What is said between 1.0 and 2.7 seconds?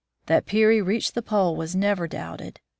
the Pole was never doubted.